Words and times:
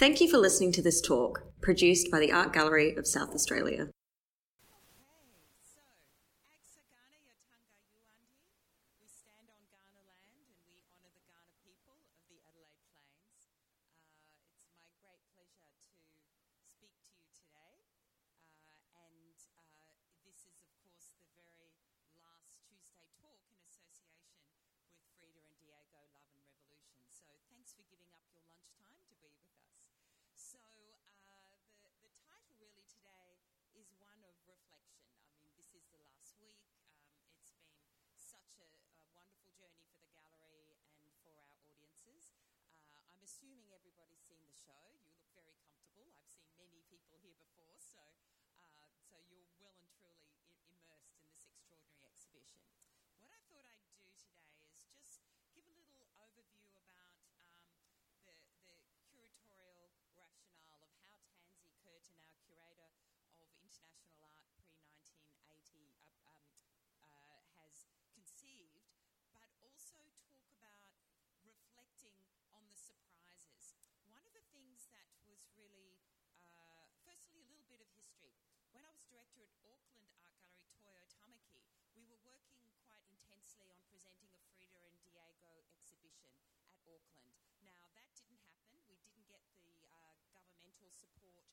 Thank 0.00 0.22
you 0.22 0.30
for 0.30 0.38
listening 0.38 0.72
to 0.72 0.82
this 0.82 1.02
talk, 1.02 1.42
produced 1.60 2.10
by 2.10 2.20
the 2.20 2.32
Art 2.32 2.54
Gallery 2.54 2.96
of 2.96 3.06
South 3.06 3.34
Australia. 3.34 3.90
assuming 43.40 43.72
everybody's 43.72 44.20
seen 44.20 44.44
the 44.44 44.52
show. 44.52 45.00
You 45.00 45.08
look 45.08 45.32
very 45.32 45.56
comfortable. 45.64 46.12
I've 46.12 46.28
seen 46.28 46.52
many 46.60 46.84
people 46.92 47.16
here 47.24 47.32
before, 47.40 47.80
so 47.80 48.04
uh, 48.68 48.92
so 49.00 49.16
you're 49.32 49.48
well 49.56 49.80
and 49.80 50.20
truly 50.20 50.66
immersed 50.66 51.14
in 51.14 51.24
this 51.30 51.46
extraordinary 51.48 52.04
exhibition. 52.04 52.68
What 53.16 53.32
I 53.32 53.40
thought 53.48 53.64
I'd 53.64 53.86
do 53.96 54.02
today 54.12 54.60
is 54.66 54.84
just 54.92 55.24
give 55.56 55.64
a 55.70 55.78
little 55.78 56.04
overview 56.20 56.74
about 56.74 57.22
um, 57.38 57.70
the 58.26 58.34
the 58.76 58.98
curatorial 59.08 59.78
rationale 59.80 60.42
of 60.42 60.60
how 60.66 60.84
Tansy 61.30 61.70
Curtin, 61.78 62.18
our 62.20 62.44
curator 62.44 62.90
of 62.98 63.06
international 63.14 64.04
art 64.20 64.58
pre 64.74 65.30
1980, 65.46 65.86
uh, 66.18 66.34
um, 66.34 66.66
uh, 66.98 67.46
has 67.62 67.88
conceived, 68.10 68.84
but 69.32 69.48
also 69.62 70.02
talk 70.18 70.44
about 70.50 70.90
reflecting 71.46 72.20
on 72.52 72.66
the 72.68 72.74
surprise 72.74 73.30
things 74.50 74.90
that 74.90 75.29
was 75.40 75.56
really, 75.56 75.96
uh, 76.52 76.84
firstly, 77.00 77.40
a 77.40 77.48
little 77.48 77.64
bit 77.72 77.80
of 77.80 77.88
history. 77.96 78.36
When 78.76 78.84
I 78.84 78.92
was 78.92 79.08
director 79.08 79.40
at 79.48 79.56
Auckland 79.64 80.12
Art 80.20 80.36
Gallery 80.44 80.68
Toi 80.76 80.92
o 81.00 81.04
Tamaki, 81.08 81.64
we 81.96 82.04
were 82.04 82.20
working 82.20 82.68
quite 82.84 83.00
intensely 83.08 83.72
on 83.72 83.80
presenting 83.88 84.28
a 84.36 84.40
Frida 84.52 84.84
and 84.84 85.00
Diego 85.00 85.64
exhibition 85.72 86.36
at 86.76 86.84
Auckland. 86.84 87.40
Now, 87.64 87.88
that 87.96 88.12
didn't 88.20 88.44
happen. 88.52 88.84
We 88.84 89.00
didn't 89.00 89.24
get 89.32 89.40
the 89.64 89.88
uh, 89.88 90.20
governmental 90.28 90.92
support 90.92 91.48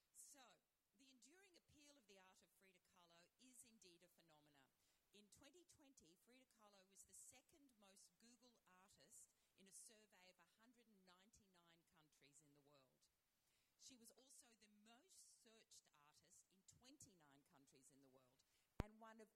as 0.09 0.25
well. 0.33 0.49
So, 0.81 0.97
the 0.97 1.13
enduring 1.13 1.53
appeal 1.53 1.85
of 1.93 2.01
the 2.09 2.17
art 2.17 2.33
of 2.41 2.49
Frida 2.57 2.73
Kahlo 2.89 3.21
is 3.45 3.61
indeed 3.69 4.01
a 4.01 4.09
phenomena. 4.17 4.65
In 5.13 5.29
2020, 5.37 6.09
Frida 6.25 6.41
Kahlo 6.57 6.81
was 6.89 7.05
the 7.05 7.21
second 7.21 7.69
most 7.77 8.09
Googled 8.17 8.49
artist 8.73 9.29
in 9.61 9.69
a 9.69 9.77
survey 9.77 10.17
of 10.25 10.25
199 10.25 10.73
countries 11.21 11.69
in 11.69 11.85
the 11.85 12.65
world. 12.65 12.97
She 13.77 13.93
was 14.01 14.09
also 14.17 14.57
the 14.65 14.81
most 14.89 15.13
searched 15.37 15.69
artist 15.69 16.09
in 16.65 16.73
29 16.89 17.13
countries 17.61 17.85
in 17.93 18.01
the 18.01 18.09
world 18.09 18.41
and 18.81 18.97
one 18.97 19.21
of 19.21 19.29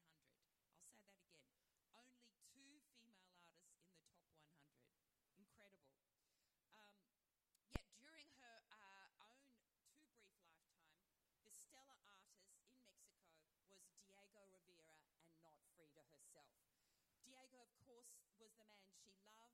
I'll 15.43 15.59
say 15.75 15.85
that 15.93 16.09
again. 16.13 16.47
Only 16.53 16.79
two 16.87 17.03
female 17.17 17.42
was 17.53 17.69
the 17.77 17.85
man 17.85 18.17
she 18.33 18.43
loved 18.57 18.83
uh, 19.29 19.47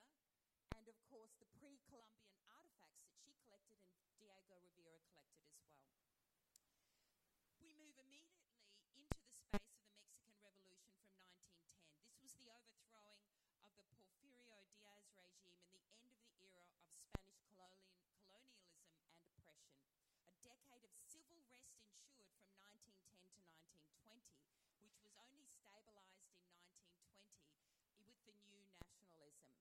and 0.77 0.85
of 0.87 0.97
course 1.11 1.33
the 1.41 1.49
pre 1.59 1.77
Columbian 1.89 2.39
artifacts 2.47 3.03
that 3.03 3.17
she 3.19 3.33
collected 3.43 3.81
and 3.91 4.07
Diego 4.17 4.55
Rivera 4.63 5.01
collected 5.11 5.51
as 5.57 5.67
well. 5.83 6.07
We 7.59 7.73
move 7.75 7.97
immediately 7.99 8.63
into 8.95 9.17
the 9.19 9.33
space 9.33 9.73
of 9.75 9.83
the 9.83 9.91
Mexican 9.91 10.37
Revolution 10.39 11.03
from 11.03 11.17
1910. 11.19 11.75
This 12.23 12.37
was 12.45 12.61
the 12.69 12.79
overthrowing 12.93 13.57
of 13.65 13.75
the 13.75 13.83
Porfirio 13.91 14.61
Diaz 14.71 15.11
regime 15.17 15.57
and 15.65 15.73
the 15.73 15.83
end 15.97 16.13
of 16.13 16.23
the 16.29 16.37
era 16.45 16.69
of 17.25 17.33
Spanish 17.35 17.91
colonialism 18.15 18.93
and 19.03 19.17
oppression. 19.27 19.83
A 20.29 20.36
decade 20.47 20.87
of 20.87 20.95
civil 21.03 21.43
rest 21.43 21.75
ensured 21.91 22.31
from 22.39 22.55
1910 22.63 23.35
to 23.35 23.99
1920, 24.07 24.79
which 24.79 24.95
was 25.03 25.11
only 25.19 25.43
stabilised 25.43 26.23
in 26.23 26.39
1920 26.39 28.07
with 28.07 28.15
the 28.23 28.35
new 28.47 28.63
nationalism. 28.79 29.51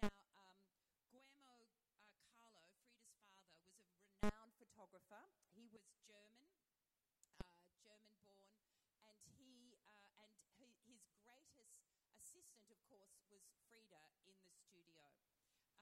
Now, 0.00 0.16
um, 0.40 0.64
Guillermo 1.12 1.52
uh, 1.52 1.68
Kahlo, 1.76 2.24
Frida's 2.32 2.72
father, 2.88 3.12
was 3.20 3.20
a 3.20 4.32
renowned 4.32 4.56
photographer. 4.56 5.28
He 5.52 5.68
was 5.68 5.84
German, 6.08 6.48
uh, 7.44 7.68
German 7.84 8.16
born, 8.24 8.48
and 9.04 9.20
he 9.36 9.76
uh, 9.76 10.32
and 10.56 10.72
he, 10.88 10.96
his 10.96 11.04
greatest 11.20 11.76
assistant, 12.16 12.72
of 12.72 12.80
course, 12.88 13.12
was 13.28 13.44
Frida 13.68 14.00
in 14.24 14.40
the 14.40 14.52
studio. 14.56 15.04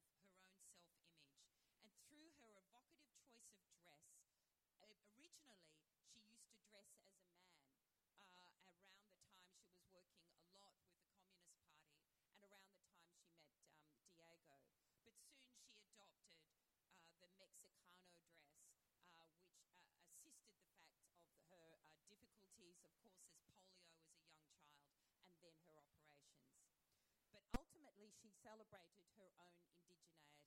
she 28.20 28.28
celebrated 28.44 29.08
her 29.16 29.32
own 29.40 29.56
indigeneity. 29.64 30.44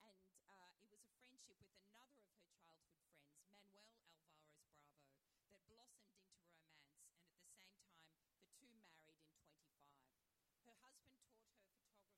And 0.04 0.36
uh, 0.44 0.76
it 0.76 0.92
was 0.92 1.08
a 1.08 1.16
friendship 1.24 1.56
with 1.56 1.72
another 1.88 2.20
of 2.20 2.28
her 2.28 2.44
childhood 2.52 3.00
friends, 3.00 3.16
Manuel 3.40 3.80
Alvarez 3.80 4.20
Bravo, 4.20 4.76
that 5.48 5.64
blossomed 5.64 6.20
into 6.20 6.36
romance, 6.36 6.92
and 7.00 7.16
at 7.16 7.32
the 7.32 7.48
same 7.48 7.72
time, 7.80 8.12
the 8.36 8.44
two 8.60 8.68
married 8.76 9.08
in 9.08 9.24
25. 9.24 9.88
Her 10.68 10.76
husband 10.84 11.16
taught 11.24 11.48
her 11.48 11.64
photography 11.72 12.12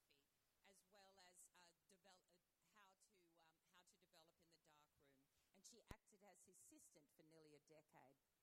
as 0.74 0.82
well 0.90 1.06
as 1.22 1.30
uh, 1.38 1.54
develop, 1.54 1.86
uh, 2.02 2.02
how 2.02 2.18
to 2.18 2.34
um, 2.50 2.58
how 2.74 2.82
to 2.82 2.98
develop 2.98 3.46
in 3.78 3.94
the 3.94 4.10
darkroom, 4.10 5.06
and 5.54 5.62
she 5.62 5.78
acted 5.86 6.18
as 6.26 6.42
his 6.50 6.58
assistant 6.66 7.06
for 7.14 7.22
nearly 7.30 7.54
a 7.54 7.62
decade. 7.70 8.41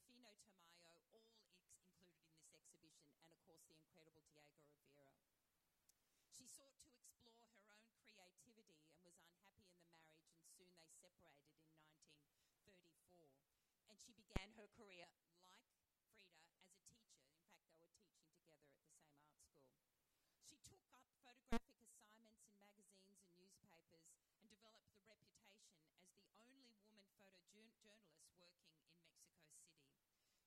Rufino 0.00 0.32
Tamayo, 0.32 0.80
all 0.88 0.96
included 0.96 2.24
in 2.24 2.32
this 2.32 2.48
exhibition, 2.56 3.12
and 3.20 3.28
of 3.28 3.36
course 3.44 3.60
the 3.68 3.76
incredible 3.76 4.24
Diego 4.32 4.72
Rivera. 4.80 5.28
She 6.32 6.48
sought 6.48 6.72
to 6.80 6.88
explore 6.88 7.44
her 7.52 7.68
own 7.68 7.92
creativity 8.00 8.80
and 8.80 8.96
was 8.96 9.12
unhappy 9.12 9.60
in 9.60 9.68
the 9.76 9.84
marriage, 9.92 10.24
and 10.32 10.48
soon 10.48 10.72
they 10.80 10.88
separated 10.88 11.52
in 11.52 11.68
1934. 11.68 13.28
And 13.92 14.00
she 14.00 14.16
began 14.16 14.56
her 14.56 14.72
career 14.72 15.04